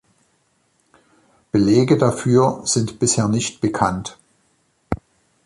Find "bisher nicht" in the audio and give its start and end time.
2.97-3.61